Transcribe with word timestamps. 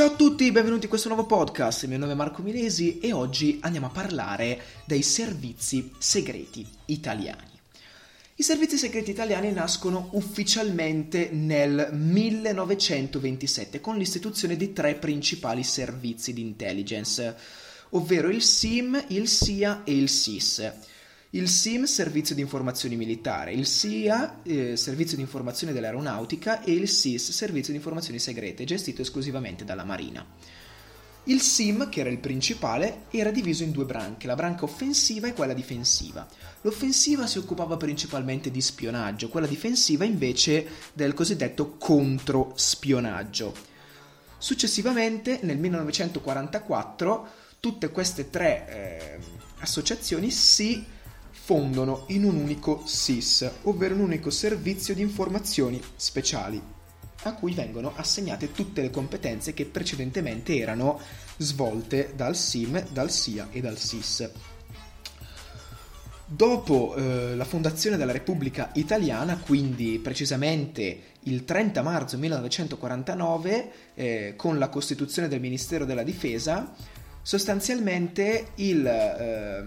Ciao 0.00 0.12
a 0.12 0.16
tutti, 0.16 0.50
benvenuti 0.50 0.84
in 0.84 0.88
questo 0.88 1.08
nuovo 1.08 1.26
podcast. 1.26 1.82
Il 1.82 1.90
mio 1.90 1.98
nome 1.98 2.12
è 2.12 2.14
Marco 2.14 2.40
Milesi 2.40 3.00
e 3.00 3.12
oggi 3.12 3.58
andiamo 3.60 3.88
a 3.88 3.90
parlare 3.90 4.58
dei 4.86 5.02
servizi 5.02 5.92
segreti 5.98 6.66
italiani. 6.86 7.50
I 8.36 8.42
servizi 8.42 8.78
segreti 8.78 9.10
italiani 9.10 9.52
nascono 9.52 10.08
ufficialmente 10.12 11.28
nel 11.32 11.90
1927 11.92 13.82
con 13.82 13.98
l'istituzione 13.98 14.56
di 14.56 14.72
tre 14.72 14.94
principali 14.94 15.62
servizi 15.62 16.32
di 16.32 16.40
intelligence, 16.40 17.36
ovvero 17.90 18.30
il 18.30 18.40
SIM, 18.40 19.04
il 19.08 19.28
SIA 19.28 19.82
e 19.84 19.94
il 19.94 20.08
SIS. 20.08 20.72
Il 21.32 21.48
SIM, 21.48 21.84
Servizio 21.84 22.34
di 22.34 22.40
Informazioni 22.40 22.96
Militare, 22.96 23.52
il 23.52 23.64
SIA, 23.64 24.42
eh, 24.42 24.76
Servizio 24.76 25.14
di 25.16 25.22
Informazione 25.22 25.72
dell'Aeronautica 25.72 26.60
e 26.60 26.72
il 26.72 26.88
SIS, 26.88 27.30
Servizio 27.30 27.72
di 27.72 27.78
Informazioni 27.78 28.18
Segrete, 28.18 28.64
gestito 28.64 29.02
esclusivamente 29.02 29.64
dalla 29.64 29.84
Marina. 29.84 30.26
Il 31.24 31.40
SIM, 31.40 31.88
che 31.88 32.00
era 32.00 32.10
il 32.10 32.18
principale, 32.18 33.02
era 33.10 33.30
diviso 33.30 33.62
in 33.62 33.70
due 33.70 33.84
branche, 33.84 34.26
la 34.26 34.34
branca 34.34 34.64
offensiva 34.64 35.28
e 35.28 35.32
quella 35.32 35.52
difensiva. 35.52 36.26
L'offensiva 36.62 37.28
si 37.28 37.38
occupava 37.38 37.76
principalmente 37.76 38.50
di 38.50 38.60
spionaggio, 38.60 39.28
quella 39.28 39.46
difensiva 39.46 40.04
invece 40.04 40.66
del 40.92 41.14
cosiddetto 41.14 41.76
controspionaggio. 41.76 43.54
Successivamente, 44.36 45.38
nel 45.42 45.58
1944, 45.58 47.28
tutte 47.60 47.90
queste 47.90 48.30
tre 48.30 48.66
eh, 48.66 49.18
associazioni 49.60 50.32
si 50.32 50.98
fondono 51.42 52.04
in 52.08 52.24
un 52.24 52.36
unico 52.36 52.82
SIS, 52.84 53.50
ovvero 53.62 53.94
un 53.94 54.00
unico 54.00 54.30
servizio 54.30 54.94
di 54.94 55.00
informazioni 55.00 55.80
speciali, 55.96 56.62
a 57.22 57.34
cui 57.34 57.54
vengono 57.54 57.92
assegnate 57.96 58.52
tutte 58.52 58.82
le 58.82 58.90
competenze 58.90 59.52
che 59.52 59.64
precedentemente 59.64 60.56
erano 60.56 61.00
svolte 61.38 62.12
dal 62.14 62.36
SIM, 62.36 62.86
dal 62.90 63.10
SIA 63.10 63.48
e 63.50 63.60
dal 63.60 63.78
SIS. 63.78 64.30
Dopo 66.24 66.94
eh, 66.94 67.34
la 67.34 67.44
fondazione 67.44 67.96
della 67.96 68.12
Repubblica 68.12 68.70
Italiana, 68.74 69.36
quindi 69.36 69.98
precisamente 69.98 71.02
il 71.22 71.44
30 71.44 71.82
marzo 71.82 72.16
1949, 72.18 73.72
eh, 73.94 74.34
con 74.36 74.56
la 74.58 74.68
costituzione 74.68 75.26
del 75.26 75.40
Ministero 75.40 75.84
della 75.84 76.04
Difesa, 76.04 76.72
sostanzialmente 77.22 78.48
il, 78.56 78.86
eh, 78.86 79.64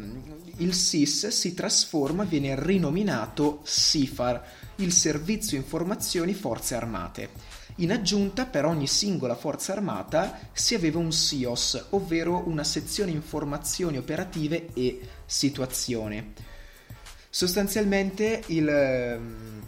il 0.58 0.74
SIS 0.74 1.28
si 1.28 1.54
trasforma, 1.54 2.24
viene 2.24 2.56
rinominato 2.58 3.62
SIFAR, 3.64 4.44
il 4.78 4.92
Servizio 4.92 5.58
Informazioni 5.58 6.34
Forze 6.34 6.76
Armate. 6.76 7.62
In 7.78 7.92
aggiunta, 7.92 8.46
per 8.46 8.66
ogni 8.66 8.86
singola 8.86 9.36
forza 9.36 9.74
armata 9.74 10.40
si 10.52 10.76
aveva 10.76 11.00
un 11.00 11.12
SIOS, 11.12 11.88
ovvero 11.92 12.48
una 12.48 12.64
sezione 12.64 13.10
informazioni 13.10 13.98
operative 13.98 14.68
e 14.74 15.02
situazione. 15.26 16.34
Sostanzialmente 17.30 18.44
il, 18.48 18.68
ehm, 18.68 19.62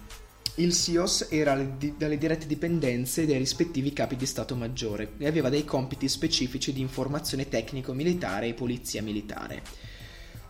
il 0.58 0.74
SIOS 0.74 1.28
era 1.32 1.54
dalle 1.98 2.18
dirette 2.18 2.48
dipendenze 2.48 3.26
dei 3.26 3.38
rispettivi 3.38 3.92
capi 3.92 4.16
di 4.16 4.26
Stato 4.26 4.56
Maggiore 4.56 5.12
e 5.18 5.28
aveva 5.28 5.50
dei 5.50 5.66
compiti 5.66 6.08
specifici 6.08 6.72
di 6.72 6.80
informazione 6.80 7.50
tecnico-militare 7.50 8.48
e 8.48 8.54
polizia 8.54 9.02
militare. 9.02 9.62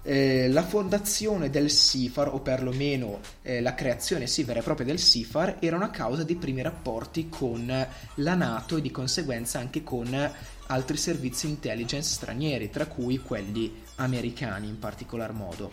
Eh, 0.04 0.48
la 0.50 0.62
fondazione 0.62 1.50
del 1.50 1.72
SIFAR, 1.72 2.32
o 2.32 2.42
perlomeno 2.42 3.20
eh, 3.42 3.62
la 3.62 3.74
creazione 3.74 4.28
sì 4.28 4.44
vera 4.44 4.60
e 4.60 4.64
propria 4.64 4.86
del 4.86 5.00
SIFAR, 5.00 5.58
era 5.60 5.76
una 5.76 5.90
causa 5.90 6.24
dei 6.24 6.36
primi 6.36 6.62
rapporti 6.62 7.28
con 7.28 7.88
la 8.16 8.34
Nato 8.36 8.78
e 8.78 8.82
di 8.82 8.92
conseguenza 8.92 9.58
anche 9.58 9.82
con 9.82 10.32
altri 10.68 10.98
servizi 10.98 11.48
intelligence 11.48 12.14
stranieri, 12.14 12.70
tra 12.70 12.86
cui 12.86 13.18
quelli 13.18 13.82
americani 13.96 14.68
in 14.68 14.78
particolar 14.78 15.34
modo. 15.34 15.72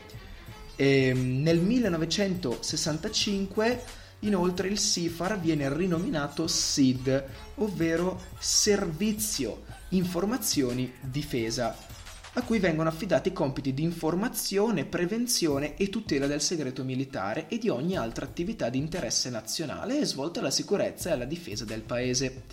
E, 0.77 1.09
ehm, 1.09 1.43
nel 1.43 1.59
1965 1.59 4.01
inoltre 4.23 4.69
il 4.69 4.79
SIFAR 4.79 5.39
viene 5.39 5.73
rinominato 5.73 6.47
SID, 6.47 7.25
ovvero 7.57 8.21
Servizio 8.39 9.65
Informazioni 9.91 10.93
Difesa 11.01 11.77
a 12.35 12.43
cui 12.43 12.59
vengono 12.59 12.89
affidati 12.89 13.33
compiti 13.33 13.75
di 13.75 13.83
informazione, 13.83 14.87
prevenzione 14.87 15.77
e 15.77 15.91
tutela 15.91 16.27
del 16.27 16.41
segreto 16.41 16.83
militare 16.83 17.47
e 17.49 17.59
di 17.59 17.69
ogni 17.69 17.97
altra 17.97 18.25
attività 18.25 18.71
di 18.71 18.79
interesse 18.79 19.29
nazionale 19.29 20.05
svolta 20.07 20.41
alla 20.41 20.51
sicurezza 20.51 21.11
e 21.11 21.13
alla 21.13 21.27
difesa 21.27 21.67
del 21.67 21.83
paese. 21.83 22.45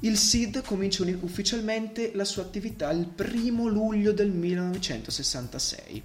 Il 0.00 0.16
SID 0.16 0.62
comincia 0.62 1.04
ufficialmente 1.20 2.12
la 2.14 2.24
sua 2.24 2.42
attività 2.42 2.90
il 2.90 3.12
1 3.14 3.66
luglio 3.66 4.12
del 4.12 4.30
1966 4.30 6.02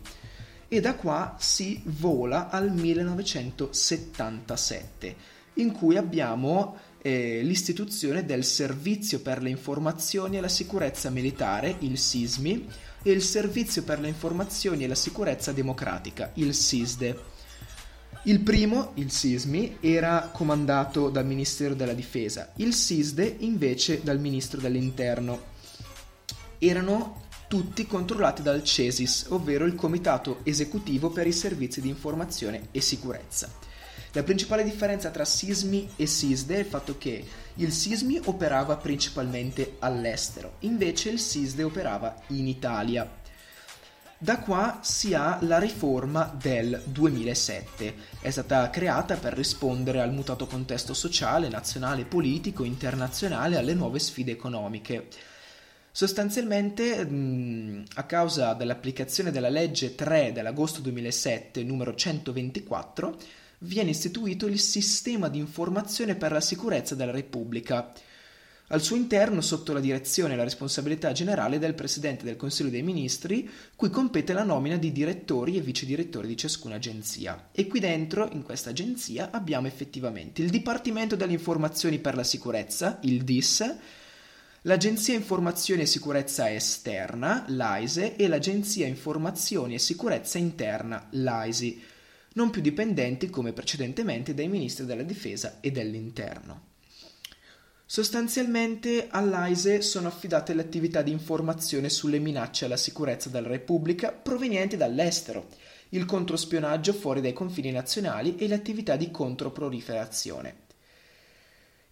e 0.74 0.80
da 0.80 0.96
qua 0.96 1.36
si 1.38 1.82
vola 1.84 2.50
al 2.50 2.72
1977 2.72 5.16
in 5.56 5.74
cui 5.74 5.98
abbiamo 5.98 6.78
eh, 7.02 7.42
l'istituzione 7.44 8.24
del 8.24 8.46
Servizio 8.46 9.20
per 9.20 9.42
le 9.42 9.50
informazioni 9.50 10.38
e 10.38 10.40
la 10.40 10.48
sicurezza 10.48 11.10
militare, 11.10 11.76
il 11.80 11.98
SISMI, 11.98 12.70
e 13.04 13.12
il 13.12 13.22
Servizio 13.22 13.84
per 13.84 14.00
le 14.00 14.08
informazioni 14.08 14.86
e 14.86 14.88
la 14.88 14.96
sicurezza 14.96 15.52
democratica, 15.52 16.32
il 16.36 16.54
SISDE. 16.54 17.20
Il 18.24 18.40
primo, 18.40 18.94
il 18.96 19.12
SISMI, 19.12 19.80
era 19.82 20.30
comandato 20.32 21.10
dal 21.10 21.26
Ministero 21.26 21.74
della 21.74 21.92
Difesa, 21.92 22.50
il 22.56 22.74
SISDE 22.74 23.36
invece 23.40 24.00
dal 24.04 24.22
Ministro 24.22 24.62
dell'Interno. 24.62 25.50
Erano 26.60 27.21
tutti 27.52 27.86
controllati 27.86 28.42
dal 28.42 28.64
CESIS, 28.64 29.26
ovvero 29.32 29.66
il 29.66 29.76
Comitato 29.76 30.40
Esecutivo 30.44 31.10
per 31.10 31.28
i 31.28 31.34
Servizi 31.34 31.82
di 31.82 31.90
Informazione 31.90 32.70
e 32.72 32.80
Sicurezza. 32.80 33.52
La 34.14 34.24
principale 34.24 34.64
differenza 34.64 35.10
tra 35.10 35.26
SISMI 35.26 35.90
e 35.98 36.08
SISDE 36.08 36.56
è 36.56 36.60
il 36.60 36.66
fatto 36.66 36.98
che 36.98 37.26
il 37.56 37.74
SISMI 37.74 38.22
operava 38.24 38.78
principalmente 38.78 39.76
all'estero, 39.80 40.54
invece 40.60 41.10
il 41.10 41.20
SISDE 41.20 41.64
operava 41.64 42.16
in 42.28 42.48
Italia. 42.48 43.20
Da 44.18 44.38
qua 44.40 44.80
si 44.82 45.14
ha 45.14 45.38
la 45.42 45.60
riforma 45.60 46.34
del 46.34 46.82
2007. 46.86 47.96
È 48.22 48.30
stata 48.30 48.70
creata 48.70 49.18
per 49.18 49.34
rispondere 49.34 50.00
al 50.00 50.14
mutato 50.14 50.48
contesto 50.48 50.94
sociale, 50.94 51.50
nazionale, 51.50 52.06
politico, 52.06 52.64
internazionale, 52.64 53.58
alle 53.58 53.74
nuove 53.74 54.00
sfide 54.00 54.32
economiche. 54.32 55.10
Sostanzialmente, 55.94 57.06
mh, 57.06 57.84
a 57.96 58.04
causa 58.06 58.54
dell'applicazione 58.54 59.30
della 59.30 59.50
legge 59.50 59.94
3 59.94 60.32
dell'agosto 60.32 60.80
2007, 60.80 61.64
numero 61.64 61.94
124, 61.94 63.18
viene 63.60 63.90
istituito 63.90 64.48
il 64.48 64.60
Sistema 64.60 65.28
di 65.28 65.38
informazione 65.38 66.16
per 66.16 66.32
la 66.32 66.40
sicurezza 66.40 66.96
della 66.96 67.12
Repubblica. 67.12 67.92
Al 68.68 68.82
suo 68.82 68.96
interno, 68.96 69.42
sotto 69.42 69.74
la 69.74 69.82
direzione 69.82 70.32
e 70.34 70.38
la 70.38 70.46
responsabilità 70.46 71.12
generale 71.12 71.60
del 71.60 71.74
Presidente 71.74 72.24
del 72.24 72.38
Consiglio 72.38 72.70
dei 72.70 72.84
Ministri, 72.84 73.50
cui 73.76 73.90
compete 73.90 74.32
la 74.32 74.44
nomina 74.44 74.78
di 74.78 74.94
direttori 74.94 75.58
e 75.58 75.62
vice 75.62 75.86
direttori 75.86 76.26
di 76.26 76.38
ciascuna 76.38 76.76
agenzia. 76.76 77.50
E 77.52 77.68
qui 77.68 77.82
dentro, 77.82 78.30
in 78.32 78.44
questa 78.44 78.70
agenzia, 78.70 79.30
abbiamo 79.30 79.68
effettivamente 79.68 80.42
il 80.42 80.50
Dipartimento 80.50 81.18
delle 81.18 81.34
Informazioni 81.34 82.00
per 82.00 82.16
la 82.16 82.24
Sicurezza, 82.24 83.00
il 83.02 83.26
DIS, 83.26 83.76
l'Agenzia 84.66 85.16
Informazioni 85.16 85.82
e 85.82 85.88
Sicurezza 85.88 86.52
Esterna, 86.52 87.46
l'AISE, 87.48 88.16
e 88.16 88.28
l'Agenzia 88.28 88.86
Informazioni 88.86 89.74
e 89.74 89.80
Sicurezza 89.80 90.38
Interna, 90.38 91.08
l'AISI 91.12 91.84
non 92.34 92.52
più 92.52 92.62
dipendenti 92.62 93.30
come 93.30 93.54
precedentemente 93.54 94.34
dai 94.34 94.48
ministri 94.48 94.86
della 94.86 95.02
difesa 95.04 95.58
e 95.62 95.72
dell'interno. 95.72 96.70
Sostanzialmente 97.86 99.08
all'AISE 99.10 99.82
sono 99.82 100.08
affidate 100.08 100.54
le 100.54 100.62
attività 100.62 101.02
di 101.02 101.12
informazione 101.12 101.90
sulle 101.90 102.20
minacce 102.20 102.66
alla 102.66 102.78
sicurezza 102.78 103.30
della 103.30 103.50
Repubblica 103.50 104.12
provenienti 104.12 104.78
dall'estero, 104.78 105.50
il 105.90 106.06
controspionaggio 106.06 106.94
fuori 106.94 107.20
dai 107.20 107.34
confini 107.34 107.72
nazionali 107.72 108.38
e 108.38 108.48
le 108.48 108.56
attività 108.56 108.96
di 108.96 109.12
controproliferazione. 109.12 110.56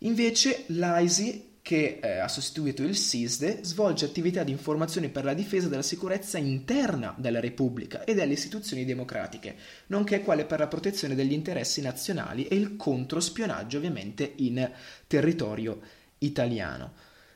Invece 0.04 0.64
l'AISI 0.68 1.49
che 1.70 2.00
eh, 2.02 2.18
ha 2.18 2.28
sostituito 2.28 2.82
il 2.82 2.98
SISDE, 2.98 3.60
svolge 3.62 4.04
attività 4.04 4.42
di 4.42 4.50
informazione 4.50 5.10
per 5.10 5.24
la 5.24 5.36
difesa 5.36 5.68
della 5.68 5.84
sicurezza 5.84 6.40
interna 6.40 7.14
della 7.16 7.40
Repubblica 7.40 8.04
e 8.06 8.16
delle 8.16 8.34
istituzioni 8.34 8.86
democratiche, 8.86 9.56
nonché 9.88 10.22
quelle 10.22 10.46
per 10.46 10.58
la 10.58 10.68
protezione 10.68 11.14
degli 11.14 11.32
interessi 11.32 11.82
nazionali 11.82 12.48
e 12.48 12.56
il 12.56 12.76
controspionaggio 12.76 13.78
ovviamente 13.78 14.34
in 14.38 14.68
territorio 15.06 15.80
italiano. 16.18 16.94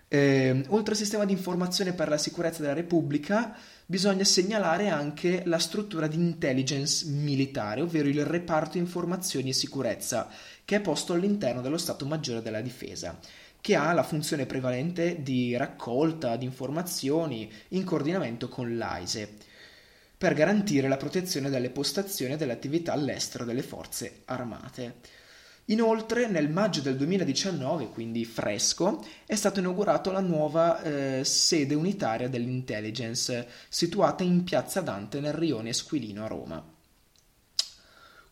Eh, 0.08 0.66
oltre 0.70 0.94
al 0.94 1.00
sistema 1.00 1.26
di 1.26 1.34
informazione 1.34 1.94
per 1.94 2.10
la 2.10 2.18
sicurezza 2.18 2.62
della 2.62 2.74
Repubblica, 2.74 3.56
bisogna 3.86 4.24
segnalare 4.24 4.90
anche 4.90 5.44
la 5.46 5.60
struttura 5.60 6.08
di 6.08 6.16
intelligence 6.16 7.06
militare, 7.06 7.82
ovvero 7.82 8.08
il 8.08 8.26
reparto 8.26 8.80
informazioni 8.80 9.50
e 9.50 9.54
sicurezza, 9.54 10.28
che 10.66 10.78
è 10.78 10.82
posto 10.82 11.14
all'interno 11.14 11.62
dello 11.62 11.78
Stato 11.78 12.08
Maggiore 12.08 12.42
della 12.42 12.62
Difesa 12.62 13.16
che 13.64 13.76
ha 13.76 13.94
la 13.94 14.04
funzione 14.04 14.46
prevalente 14.46 15.24
di 15.24 15.56
raccolta 15.56 16.36
di 16.36 16.44
informazioni 16.44 17.50
in 17.70 17.86
coordinamento 17.86 18.50
con 18.50 18.76
l'AISE 18.76 19.38
per 20.18 20.34
garantire 20.34 20.90
la 20.90 20.98
protezione 20.98 21.50
delle 21.50 21.70
postazioni 21.70 22.34
e 22.34 22.36
delle 22.36 22.52
attività 22.52 22.92
all'estero 22.92 23.46
delle 23.46 23.64
forze 23.64 24.24
armate. 24.26 24.96
Inoltre, 25.68 26.28
nel 26.28 26.50
maggio 26.50 26.82
del 26.82 26.98
2019, 26.98 27.88
quindi 27.88 28.26
fresco, 28.26 29.02
è 29.26 29.36
stata 29.36 29.62
inaugurata 29.62 30.12
la 30.12 30.20
nuova 30.20 30.82
eh, 30.82 31.24
sede 31.24 31.74
unitaria 31.74 32.28
dell'intelligence, 32.28 33.48
situata 33.70 34.26
in 34.26 34.44
Piazza 34.44 34.82
Dante 34.82 35.22
nel 35.22 35.32
Rione 35.32 35.70
Esquilino 35.70 36.26
a 36.26 36.28
Roma. 36.28 36.62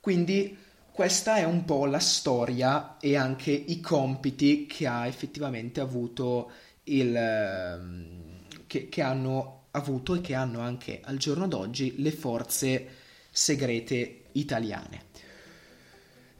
Quindi 0.02 0.58
questa 0.92 1.38
è 1.38 1.44
un 1.44 1.66
po' 1.66 1.86
la 1.86 2.00
storia 2.00 2.98
e 3.00 3.16
anche 3.16 3.52
i 3.52 3.80
compiti 3.80 4.66
che 4.66 4.88
ha 4.88 5.08
effettivamente 5.08 5.80
avuto 5.80 6.52
il 6.84 7.16
ehm, 7.16 8.32
che, 8.68 8.90
che 8.90 9.02
hanno 9.02 9.68
avuto 9.72 10.16
e 10.16 10.22
che 10.22 10.34
hanno 10.34 10.60
anche 10.60 11.02
al 11.04 11.18
giorno 11.18 11.48
d'oggi 11.48 12.02
le 12.02 12.12
forze 12.12 12.88
segrete 13.30 14.24
italiane. 14.34 15.10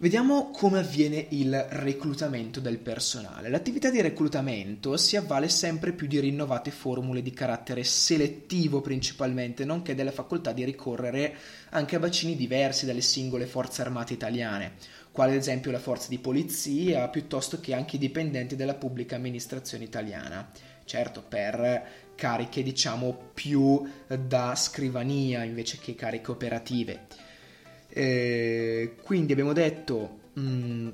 Vediamo 0.02 0.50
come 0.50 0.80
avviene 0.80 1.28
il 1.30 1.56
reclutamento 1.70 2.60
del 2.60 2.80
personale. 2.80 3.50
L'attività 3.50 3.92
di 3.92 4.02
reclutamento 4.02 4.98
si 4.98 5.16
avvale 5.16 5.48
sempre 5.48 5.92
più 5.92 6.08
di 6.08 6.20
rinnovate 6.20 6.72
formule 6.72 7.22
di 7.22 7.30
carattere 7.30 7.84
selettivo 7.84 8.82
principalmente, 8.82 9.64
nonché 9.64 9.94
della 9.94 10.10
facoltà 10.10 10.54
di 10.54 10.64
ricorrere 10.64 11.36
anche 11.70 11.98
a 11.98 12.00
bacini 12.00 12.36
diversi 12.36 12.88
dalle 12.88 13.02
singole 13.02 13.46
forze 13.46 13.84
armate 13.84 14.14
italiane, 14.14 14.72
quali 15.12 15.34
ad 15.34 15.38
esempio 15.38 15.70
la 15.70 15.78
forza 15.78 16.08
di 16.10 16.18
polizia, 16.18 17.08
piuttosto 17.08 17.60
che 17.60 17.76
anche 17.76 17.98
i 17.98 18.00
dipendenti 18.00 18.56
della 18.56 18.74
pubblica 18.74 19.18
amministrazione 19.18 19.84
italiana. 19.84 20.50
Certo, 20.84 21.22
per 21.22 22.16
cariche 22.16 22.64
diciamo 22.64 23.30
più 23.36 23.88
da 24.08 24.56
scrivania 24.56 25.44
invece 25.44 25.78
che 25.78 25.94
cariche 25.94 26.32
operative. 26.32 27.30
Eh, 27.94 28.96
quindi 29.04 29.34
abbiamo 29.34 29.54
detto, 29.54 30.20
mh, 30.34 30.42
mm, 30.42 30.90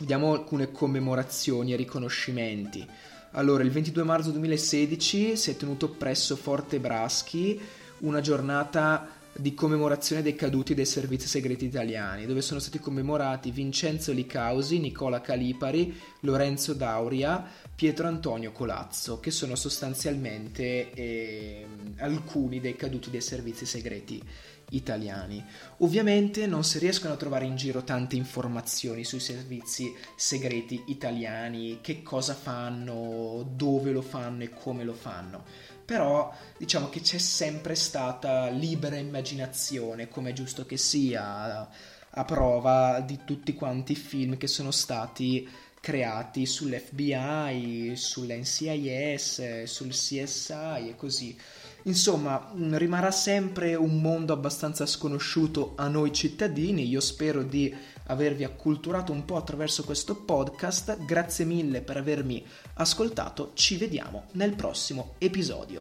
vediamo 0.00 0.32
alcune 0.32 0.72
commemorazioni 0.72 1.72
e 1.72 1.76
riconoscimenti. 1.76 2.86
Allora, 3.32 3.62
il 3.62 3.70
22 3.70 4.02
marzo 4.04 4.30
2016 4.30 5.36
si 5.36 5.50
è 5.50 5.56
tenuto 5.56 5.90
presso 5.90 6.36
Forte 6.36 6.78
Braschi 6.78 7.60
una 8.00 8.20
giornata 8.20 9.08
di 9.36 9.54
commemorazione 9.54 10.22
dei 10.22 10.36
caduti 10.36 10.74
dei 10.74 10.84
servizi 10.84 11.26
segreti 11.26 11.64
italiani, 11.64 12.26
dove 12.26 12.40
sono 12.40 12.60
stati 12.60 12.78
commemorati 12.78 13.50
Vincenzo 13.50 14.12
Licausi, 14.12 14.78
Nicola 14.78 15.20
Calipari, 15.20 15.92
Lorenzo 16.20 16.72
Dauria, 16.72 17.44
Pietro 17.74 18.06
Antonio 18.06 18.52
Colazzo, 18.52 19.18
che 19.18 19.32
sono 19.32 19.56
sostanzialmente 19.56 20.92
eh, 20.92 21.66
alcuni 21.98 22.60
dei 22.60 22.76
caduti 22.76 23.10
dei 23.10 23.20
servizi 23.20 23.66
segreti 23.66 24.22
italiani. 24.70 25.44
Ovviamente 25.78 26.46
non 26.46 26.64
si 26.64 26.78
riescono 26.78 27.14
a 27.14 27.16
trovare 27.16 27.44
in 27.44 27.56
giro 27.56 27.82
tante 27.82 28.16
informazioni 28.16 29.04
sui 29.04 29.20
servizi 29.20 29.94
segreti 30.16 30.84
italiani, 30.86 31.78
che 31.80 32.02
cosa 32.02 32.34
fanno, 32.34 33.46
dove 33.54 33.92
lo 33.92 34.02
fanno 34.02 34.42
e 34.42 34.50
come 34.50 34.84
lo 34.84 34.94
fanno. 34.94 35.44
Però 35.84 36.34
diciamo 36.56 36.88
che 36.88 37.00
c'è 37.00 37.18
sempre 37.18 37.74
stata 37.74 38.48
libera 38.48 38.96
immaginazione, 38.96 40.08
come 40.08 40.30
è 40.30 40.32
giusto 40.32 40.64
che 40.64 40.78
sia, 40.78 41.68
a 42.16 42.24
prova 42.24 43.00
di 43.00 43.20
tutti 43.24 43.54
quanti 43.54 43.92
i 43.92 43.96
film 43.96 44.36
che 44.36 44.46
sono 44.46 44.70
stati 44.70 45.46
creati 45.80 46.46
sull'FBI, 46.46 47.92
sull'NCIS, 47.94 49.64
sul 49.64 49.90
CSI 49.90 50.88
e 50.88 50.94
così. 50.96 51.36
Insomma, 51.86 52.50
mm, 52.54 52.76
rimarrà 52.76 53.10
sempre 53.10 53.74
un 53.74 54.00
mondo 54.00 54.32
abbastanza 54.32 54.86
sconosciuto 54.86 55.74
a 55.76 55.88
noi 55.88 56.12
cittadini. 56.12 56.88
Io 56.88 57.00
spero 57.00 57.42
di 57.42 57.74
avervi 58.06 58.44
acculturato 58.44 59.12
un 59.12 59.24
po' 59.24 59.36
attraverso 59.36 59.84
questo 59.84 60.14
podcast. 60.14 61.04
Grazie 61.04 61.44
mille 61.44 61.82
per 61.82 61.98
avermi 61.98 62.44
ascoltato. 62.74 63.50
Ci 63.54 63.76
vediamo 63.76 64.24
nel 64.32 64.54
prossimo 64.54 65.14
episodio. 65.18 65.72